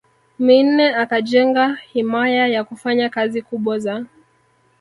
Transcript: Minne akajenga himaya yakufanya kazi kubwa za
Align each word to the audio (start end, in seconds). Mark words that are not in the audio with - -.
Minne 0.45 0.85
akajenga 1.03 1.65
himaya 1.93 2.45
yakufanya 2.47 3.09
kazi 3.09 3.41
kubwa 3.41 3.79
za 3.79 4.05